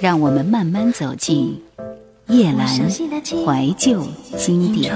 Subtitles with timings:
[0.00, 1.60] 让我们慢慢走进
[2.28, 4.00] 夜阑怀旧
[4.36, 4.94] 经典。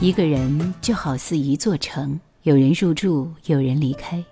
[0.00, 4.22] 一个人就好似一座城，有人入住，有人离开。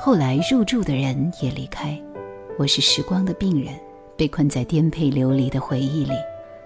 [0.00, 1.96] 后来入住的人也离开。
[2.58, 3.72] 我是时光的病人，
[4.16, 6.12] 被困在颠沛流离的回忆里，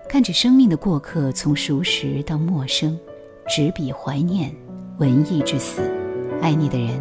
[0.08, 2.98] 看着生命的过客从熟识到陌生，
[3.46, 4.50] 执笔怀念，
[4.98, 5.82] 文艺至死。
[6.40, 6.98] 爱你的人，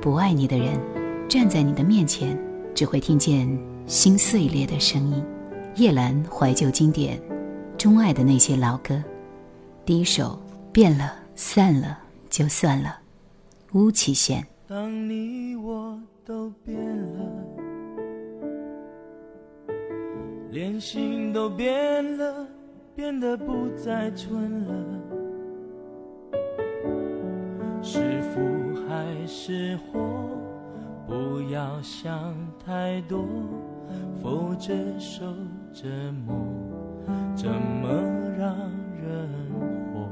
[0.00, 0.95] 不爱你的人。
[1.28, 2.38] 站在你的面前，
[2.72, 3.48] 只会听见
[3.86, 5.24] 心碎裂的声音。
[5.74, 7.20] 叶兰怀旧经典，
[7.76, 9.02] 钟爱的那些老歌。
[9.84, 10.38] 第一首，
[10.72, 11.98] 变了散了
[12.30, 12.96] 就算了，
[13.72, 14.46] 巫启贤。
[14.68, 17.18] 当你我都变了，
[20.50, 22.46] 连心都变了，
[22.94, 24.74] 变得不再纯了，
[27.82, 28.40] 是福
[28.88, 30.00] 还是祸？
[31.06, 32.34] 不要想
[32.64, 33.24] 太多，
[34.20, 35.24] 否则受
[35.72, 35.86] 折
[36.26, 36.34] 磨
[37.36, 37.88] 怎么
[38.36, 38.56] 让
[39.00, 39.28] 人
[39.92, 40.08] 活？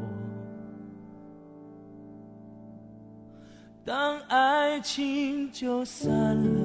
[3.84, 6.60] 当爱情就散了，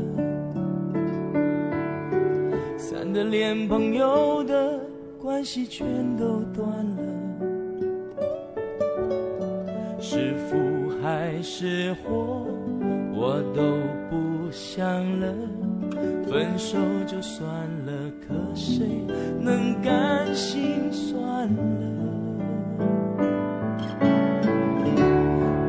[2.77, 4.79] 散的连朋友的
[5.19, 7.03] 关系全都断了，
[9.99, 10.55] 是福
[11.01, 12.45] 还是祸？
[13.21, 13.61] 我都
[14.09, 14.87] 不想
[15.19, 15.27] 了，
[16.29, 17.45] 分手就算
[17.85, 17.91] 了，
[18.25, 18.87] 可谁
[19.41, 21.19] 能甘心算
[21.53, 21.59] 了？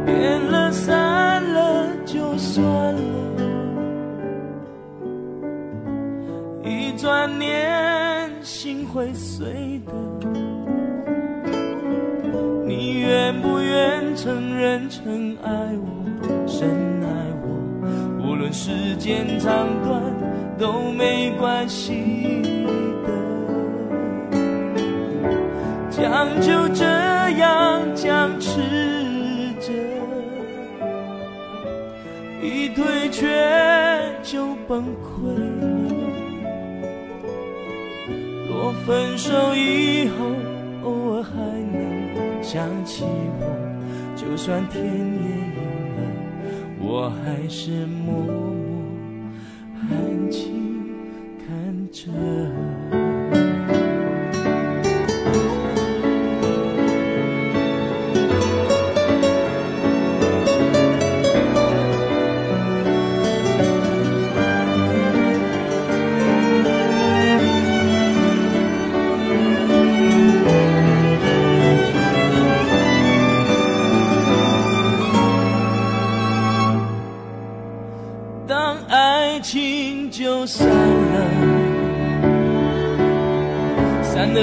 [0.06, 3.00] 变了散了就算了，
[6.62, 9.92] 一转念心会碎的。
[12.64, 15.99] 你愿不愿承认曾爱我，
[18.52, 20.02] 时间长短
[20.58, 22.42] 都没关系
[23.04, 23.08] 的，
[25.91, 26.84] 将就这
[27.38, 28.60] 样僵持
[29.60, 29.72] 着，
[32.42, 33.28] 一退却
[34.22, 35.30] 就崩溃。
[38.48, 40.26] 若分手以后
[40.84, 41.30] 偶尔还
[41.72, 43.04] 能想起
[43.41, 43.46] 我，
[44.16, 45.39] 就算天也。
[46.92, 48.59] 我还是默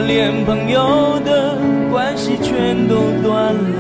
[0.06, 1.58] 连朋友的
[1.92, 3.80] 关系全都断了，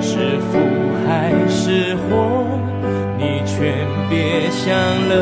[0.00, 0.58] 是福
[1.06, 2.46] 还是祸？
[3.18, 4.74] 你全别想
[5.08, 5.12] 了，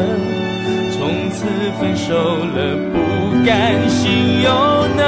[0.93, 1.47] 从此
[1.79, 2.97] 分手了，不
[3.47, 4.51] 甘心又
[4.97, 5.01] 能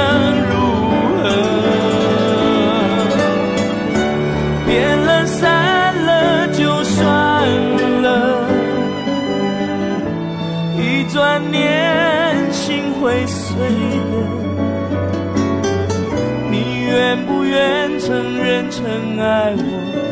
[17.25, 18.83] 不愿承认曾
[19.19, 19.61] 爱我，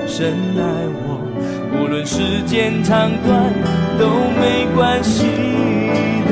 [0.08, 0.62] 深爱
[1.06, 1.20] 我？
[1.76, 3.54] 无论时间长短
[3.98, 4.08] 都
[4.40, 5.26] 没关系
[6.28, 6.32] 的，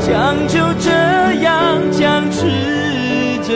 [0.00, 0.90] 将就这
[1.42, 2.48] 样僵持
[3.42, 3.52] 着，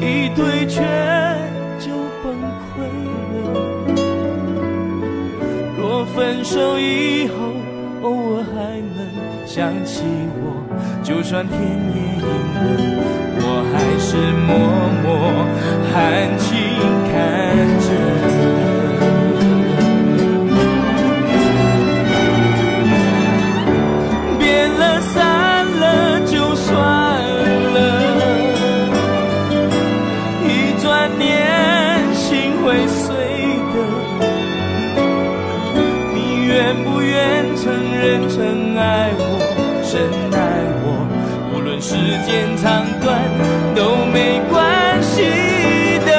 [0.00, 0.82] 一退却
[1.78, 1.92] 就
[2.22, 2.34] 崩
[2.66, 3.96] 溃了。
[5.78, 7.61] 若分手以后。
[9.54, 10.02] 想起
[10.40, 10.64] 我，
[11.02, 12.64] 就算天也阴了，
[13.36, 14.16] 我还是
[14.48, 14.48] 默
[15.04, 15.44] 默
[15.92, 15.92] 含
[16.38, 16.48] 情
[17.12, 17.12] 看
[42.62, 43.20] 长短
[43.74, 45.22] 都没关系
[46.06, 46.10] 的，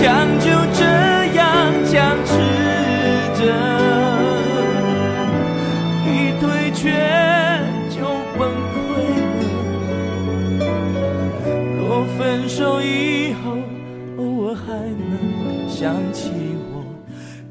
[0.00, 0.84] 将就这
[1.34, 1.42] 样
[1.84, 2.30] 僵持
[3.34, 3.42] 着，
[6.06, 6.08] 一
[6.38, 6.80] 退却
[7.90, 7.98] 就
[8.38, 8.40] 崩
[8.70, 8.78] 溃
[9.34, 10.62] 了。
[11.80, 13.58] 若分手以后。
[14.18, 16.32] 偶尔还能想起
[16.72, 16.82] 我，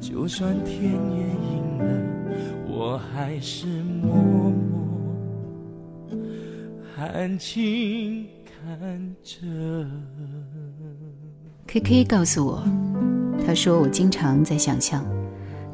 [0.02, 1.84] 就算天也阴了，
[2.66, 3.77] 我还是
[6.98, 9.38] 看情看着。
[11.68, 12.64] K K 告诉我，
[13.46, 15.06] 他说我经常在想象，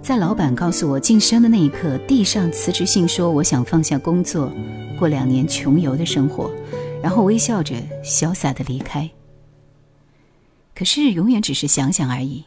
[0.02, 4.52] 在老板告诉我晋升的那一刻，递上辞职信，说我想放下工作，
[4.98, 6.50] 过两年穷游的生活，
[7.02, 7.74] 然后微笑着
[8.04, 9.10] 潇洒的离开。
[10.74, 12.44] 可是永远只是想想而已，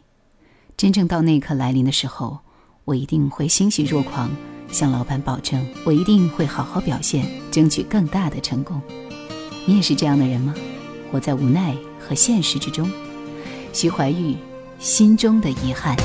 [0.77, 2.41] 真正到那一刻来临的时候，
[2.85, 4.29] 我一定会欣喜若狂，
[4.71, 8.81] 向老板保证，我一定会好好表现，争取更大的成功。
[9.65, 10.53] 你也是这样的人吗？
[11.11, 12.89] 活在无奈和现实之中。
[13.73, 14.37] 徐怀钰
[14.79, 15.95] 心中的遗憾。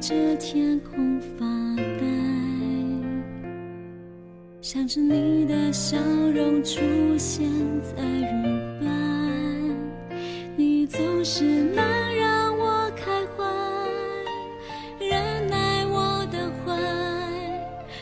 [0.00, 1.03] 着天空
[4.74, 5.96] 想着你的笑
[6.34, 6.80] 容出
[7.16, 7.48] 现
[7.80, 8.90] 在云端，
[10.56, 11.76] 你总是能
[12.16, 13.44] 让我开怀，
[14.98, 16.76] 忍耐我的坏，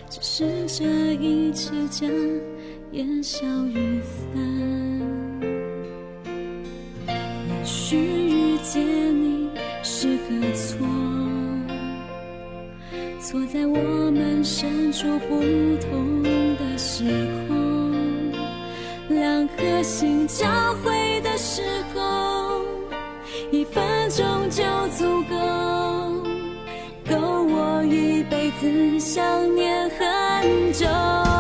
[0.08, 2.08] 只是这一切将
[2.92, 4.42] 烟消云散。
[7.06, 8.82] 也许遇见
[9.14, 9.50] 你
[9.82, 10.86] 是个错。
[13.20, 15.40] 错在我们身处不
[15.80, 16.22] 同
[16.84, 17.04] 时
[17.46, 18.32] 空，
[19.08, 20.44] 两颗心交
[20.82, 21.62] 汇的时
[21.94, 22.64] 候，
[23.52, 25.36] 一分钟就足够，
[27.08, 31.31] 够我一辈子想念很久。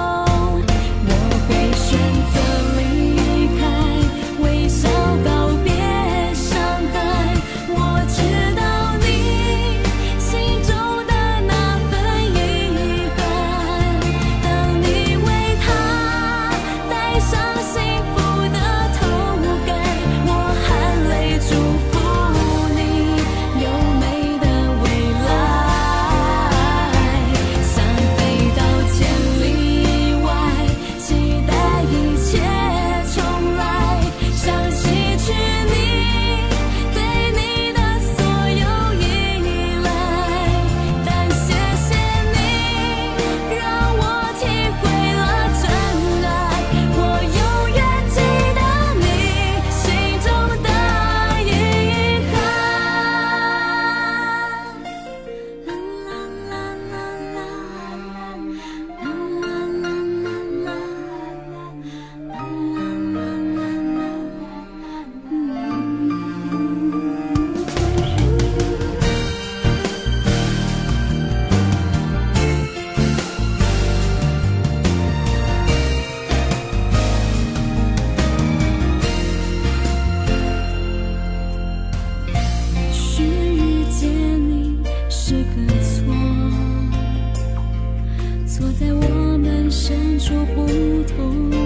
[90.22, 90.64] 说不
[91.02, 91.61] 通。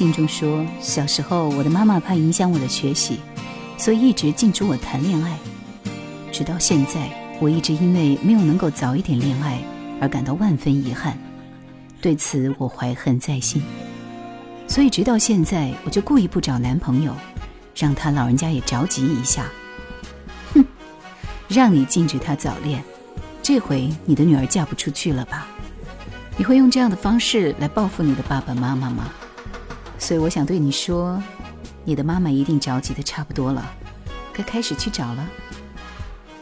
[0.00, 3.20] 信中说，小时候我的妈妈怕影响我的学习，
[3.76, 5.38] 所以一直禁止我谈恋爱。
[6.32, 9.58] 直到现在，我一直因为没有能够早一点恋爱
[10.00, 11.18] 而感到万分遗憾，
[12.00, 13.62] 对此我怀恨在心。
[14.66, 17.14] 所以直到现在，我就故意不找男朋友，
[17.76, 19.44] 让他老人家也着急一下。
[20.54, 20.64] 哼，
[21.46, 22.82] 让你禁止他早恋，
[23.42, 25.46] 这回你的女儿嫁不出去了吧？
[26.38, 29.12] 你会用这样的方式来报复你的爸爸妈妈吗？
[30.00, 31.22] 所以我想对你说，
[31.84, 33.70] 你的妈妈一定着急的差不多了，
[34.32, 35.28] 该开始去找了。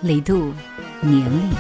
[0.01, 0.55] 李杜，
[1.03, 1.51] 年龄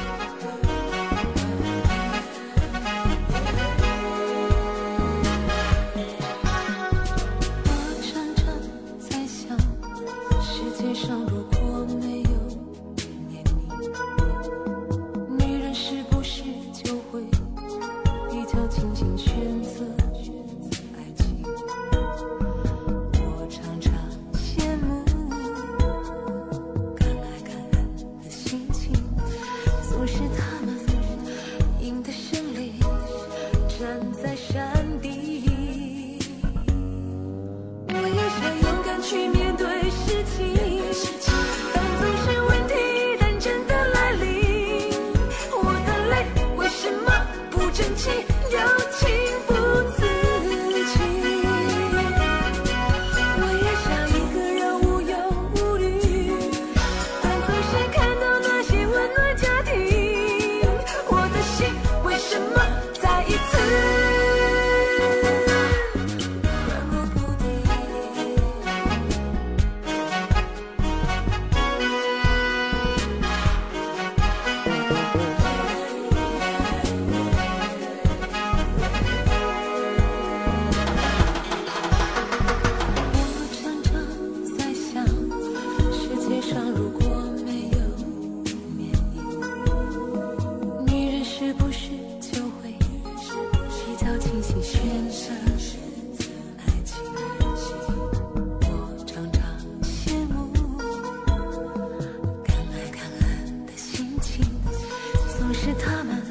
[105.61, 106.23] 是他们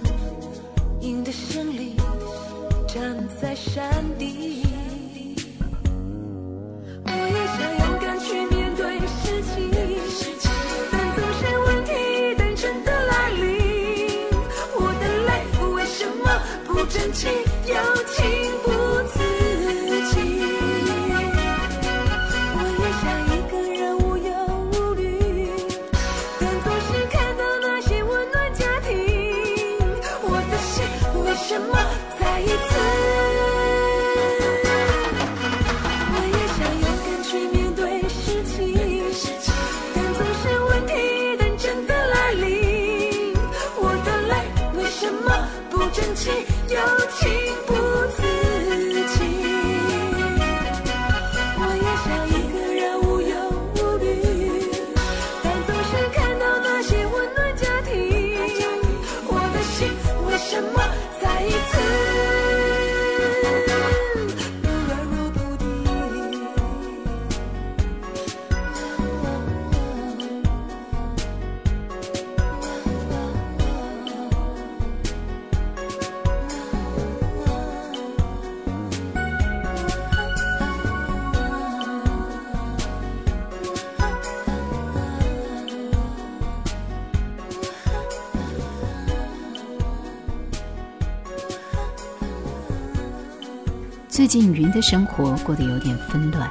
[1.01, 1.95] 赢得胜利
[2.87, 4.66] 站在山顶。
[60.37, 60.86] 什么
[94.39, 96.47] 静云的生活过得有点纷乱。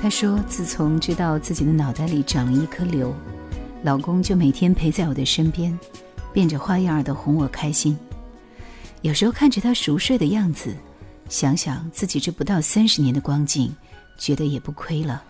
[0.00, 3.14] 她说：“自从知道自己的脑袋里长了一颗瘤，
[3.82, 5.78] 老公就每天陪在我的身边，
[6.32, 7.94] 变着花样的哄我开心。
[9.02, 10.74] 有时候看着他熟睡的样子，
[11.28, 13.70] 想想自己这不到三十年的光景，
[14.16, 15.22] 觉得也不亏了。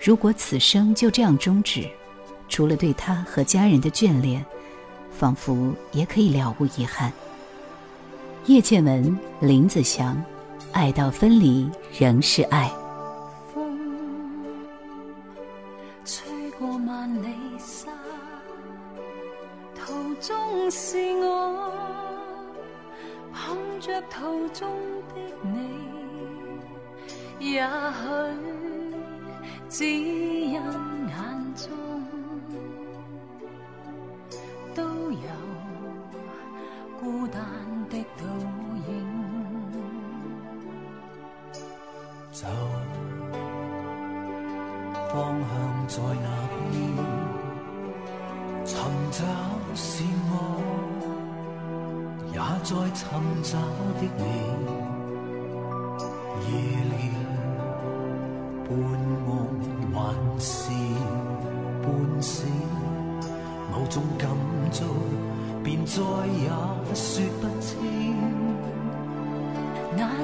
[0.00, 1.88] 如果此生就这样终止，
[2.48, 4.44] 除了对他和家人的眷恋，
[5.16, 7.12] 仿佛也可以了无遗憾。”
[8.46, 10.20] 叶倩文、林子祥。
[10.72, 12.79] 爱到分离仍是爱。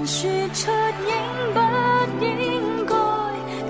[0.07, 0.71] 难说出
[1.03, 1.11] 应
[1.53, 1.59] 不
[2.25, 2.95] 应该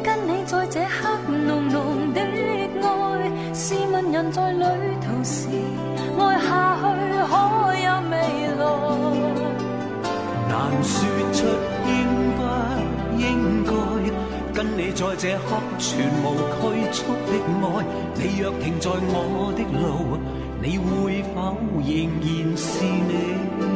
[0.05, 2.85] 跟你在这刻浓浓的爱。
[3.55, 4.62] 试问人在旅
[5.00, 5.49] 途时，
[6.19, 6.83] 爱下去
[7.25, 7.33] 可
[7.81, 8.14] 有未
[8.59, 8.62] 来？
[10.50, 10.52] 难
[10.85, 10.95] 说
[11.33, 11.38] 出
[11.88, 11.90] 应
[12.37, 12.38] 不
[13.16, 13.25] 应
[13.64, 13.73] 该
[14.52, 15.88] 跟你在这刻全
[16.23, 17.64] 无拘束的爱。
[18.14, 20.21] 你若停在我的路，
[20.61, 21.88] 你会否仍
[22.21, 23.75] 然是你？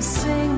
[0.00, 0.57] 笑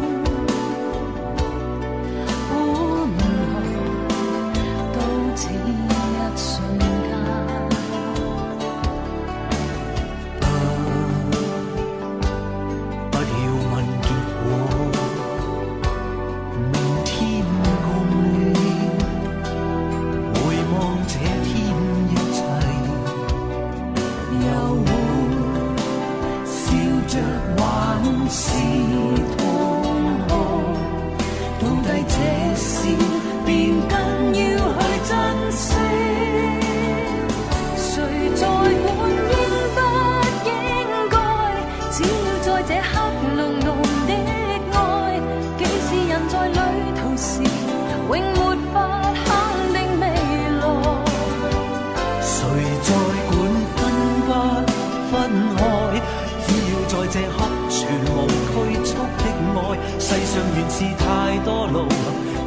[61.45, 61.89] 多路，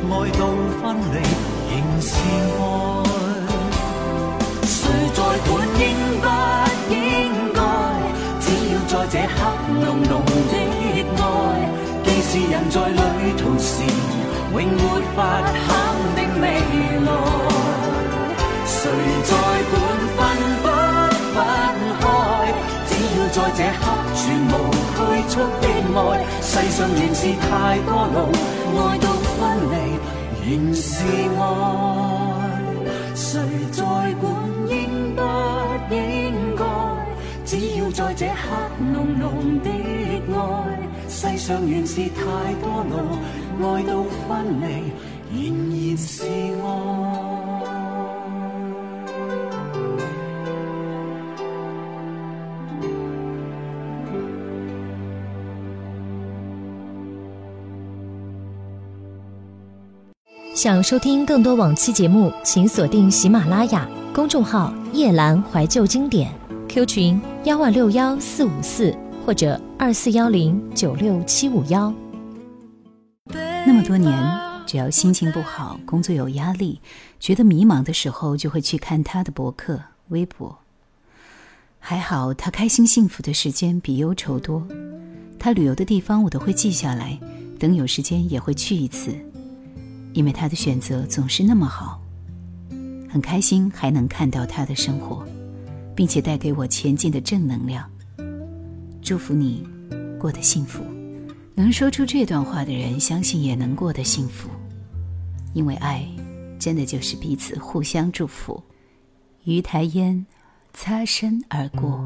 [0.09, 0.41] 爱到
[0.81, 1.15] 分离
[1.69, 2.11] 仍是
[2.59, 2.61] 爱。
[4.65, 4.71] 谁
[5.13, 5.81] 在管应
[6.21, 6.25] 不
[6.93, 6.95] 应
[7.53, 7.57] 该？
[8.39, 9.37] 只要在这刻
[9.81, 10.11] 浓浓
[10.51, 10.53] 的
[11.17, 11.25] 爱，
[12.03, 12.99] 既是人在旅
[13.37, 13.71] 途时，
[14.51, 14.79] 永没
[15.15, 15.57] 法肯
[16.15, 16.43] 定未
[17.05, 17.09] 来，
[18.65, 18.79] 谁
[19.23, 19.31] 在
[25.33, 25.65] 拘束的
[25.99, 28.17] 愛，世上原是太多路，
[28.77, 29.73] 愛到分離
[30.45, 30.93] 仍是
[31.39, 31.41] 愛。
[33.15, 33.41] 誰
[33.71, 33.81] 在
[34.21, 34.23] 管
[34.69, 35.19] 應不
[35.91, 35.97] 應
[36.55, 36.61] 該？
[37.45, 38.31] 只要在這刻
[38.93, 39.23] 濃濃
[39.63, 39.69] 的
[40.37, 40.37] 愛，
[41.09, 42.21] 世上原是太
[42.61, 42.93] 多路，
[43.65, 44.63] 愛到分離
[45.33, 45.41] 仍
[45.71, 46.13] 然是
[46.61, 46.67] 愛。
[60.53, 66.31] 想收听更多往期节目，请锁定喜马拉雅公众号“夜阑怀旧经典
[66.69, 71.91] ”，Q 群幺二六幺四五四或者二四幺零九六七五幺。
[73.65, 74.15] 那么多年，
[74.67, 76.79] 只要心情不好、工作有压力、
[77.19, 80.55] 觉得迷茫的时候，就会去看他的博客、微博。
[81.79, 84.63] 还好，他开心幸福的时间比忧愁多。
[85.39, 87.19] 他旅游的地方我都会记下来，
[87.57, 89.15] 等有时间也会去一次。
[90.13, 92.01] 因为他的选择总是那么好，
[93.09, 95.25] 很开心还能看到他的生活，
[95.95, 97.89] 并且带给我前进的正能量。
[99.01, 99.67] 祝福你
[100.19, 100.83] 过得幸福。
[101.55, 104.49] 能说出这段话的人，相信也能过得幸福，
[105.53, 106.03] 因为爱，
[106.57, 108.61] 真的就是彼此互相祝福。
[109.43, 110.25] 于台烟，
[110.73, 112.03] 擦身而过。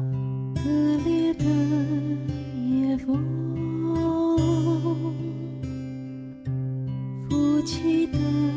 [7.68, 8.47] 记得。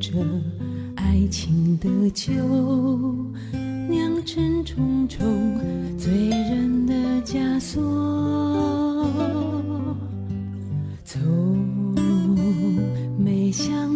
[0.00, 0.10] 这
[0.96, 2.32] 爱情的酒，
[3.86, 5.60] 酿成重重
[5.98, 7.82] 醉人的枷锁，
[11.04, 11.94] 从
[13.18, 13.89] 没想。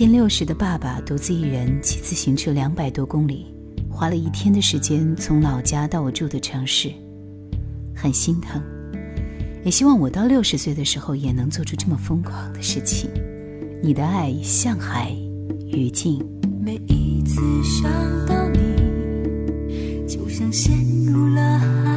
[0.00, 3.54] 近六十的爸爸独自一人骑自行车两百多公里
[3.90, 6.90] 花了一天的时间从老家到我住的城市
[7.94, 8.62] 很心疼。
[9.62, 13.10] 也希望我到六十岁的时候也能做出这么疯狂的事情。
[13.82, 15.14] 你的爱像海
[15.66, 16.18] 雨静。
[16.64, 17.92] 每一次想
[18.24, 21.89] 到你就像陷入了海。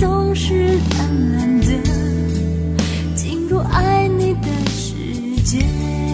[0.00, 4.94] 总是贪婪的进入爱你的世
[5.42, 6.09] 界。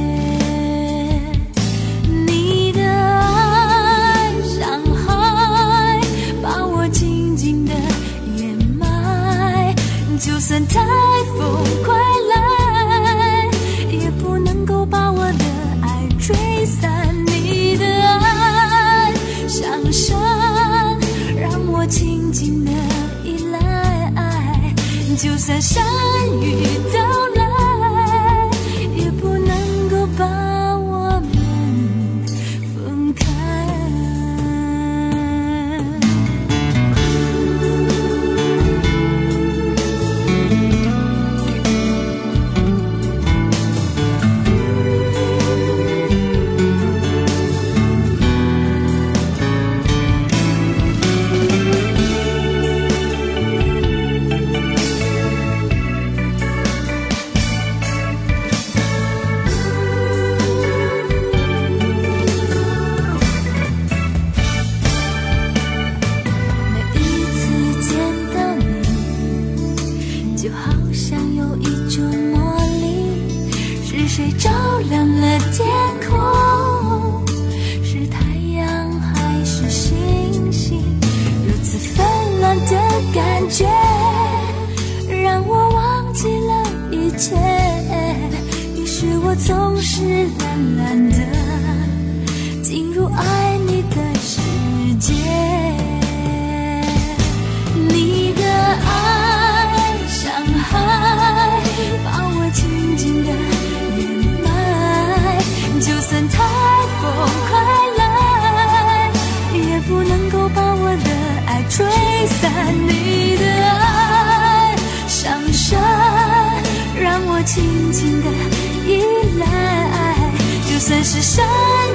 [25.75, 26.06] 就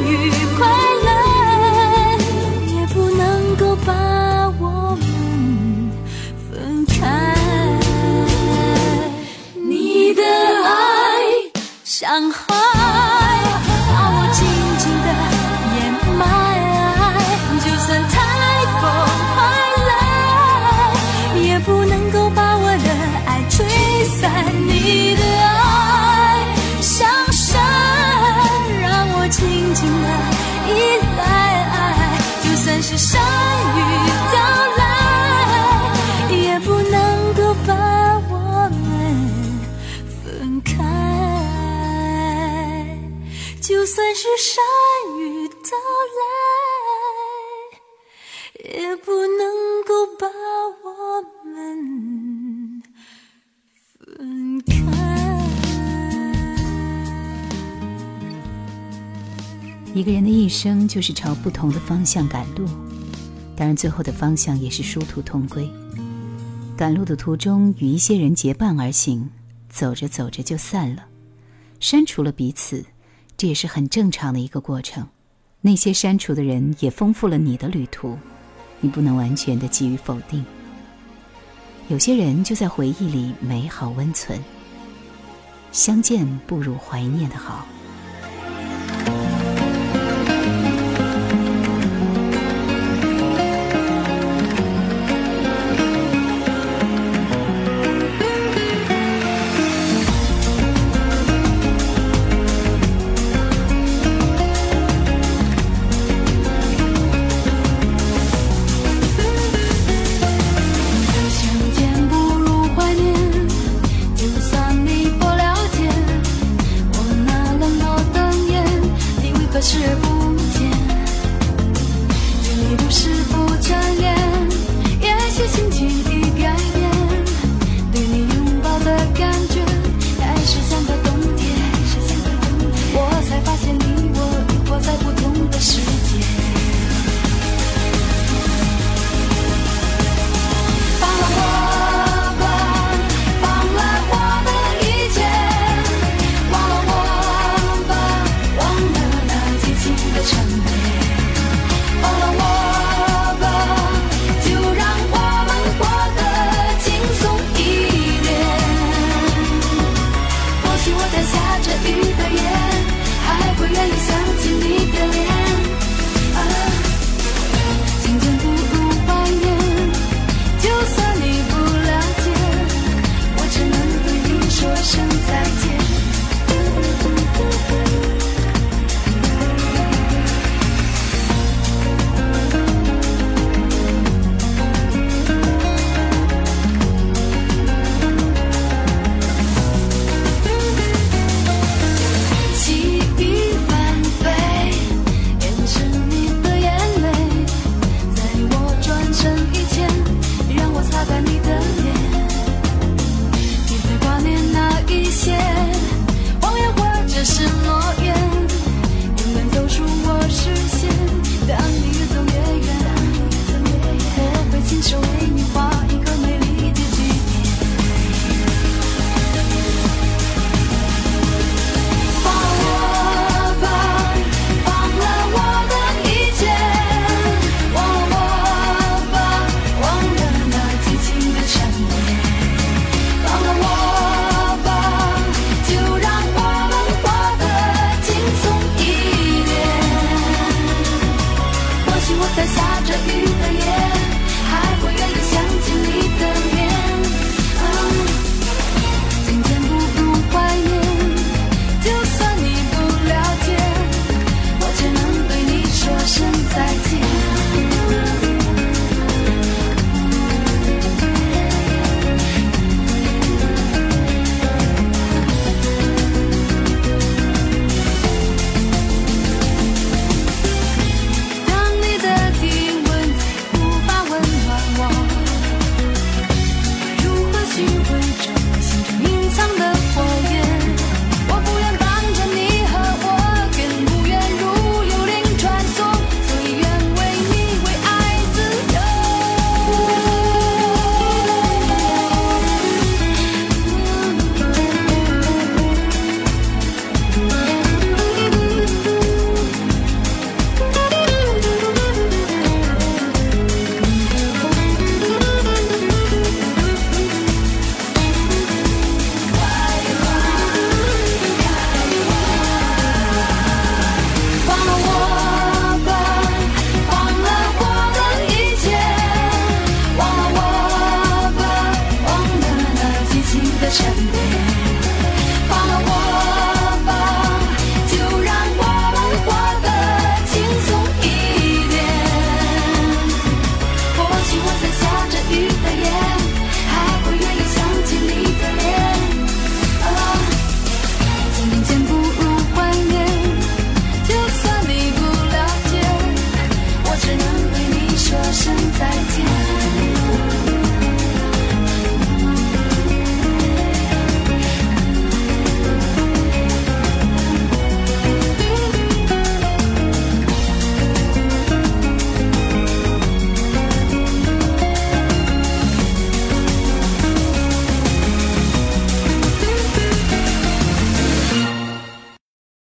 [0.06, 0.60] 与快
[1.06, 1.10] 乐，
[2.68, 3.92] 也不能够把
[4.60, 5.02] 我们
[6.50, 6.94] 分开。
[9.56, 10.72] 你的爱
[11.84, 12.32] 像
[44.44, 44.64] 山
[45.20, 45.54] 雨到
[46.18, 46.24] 来，
[48.74, 50.28] 也不能够把
[50.84, 52.82] 我们
[54.00, 54.74] 分开。
[59.94, 62.66] 一个人的一生就是朝不同的方向赶路，
[63.56, 65.70] 当然最后的方向也是殊途同归。
[66.76, 69.30] 赶路的途中与一些人结伴而行，
[69.70, 71.06] 走着走着就散了，
[71.80, 72.84] 删除了彼此，
[73.42, 75.08] 这也是很正常的一个过程。
[75.62, 78.16] 那些删除的人也丰富了你的旅途，
[78.82, 80.46] 你不能完全的给予否定。
[81.88, 84.40] 有些人就在回忆里美好温存，
[85.72, 87.66] 相见不如怀念的好。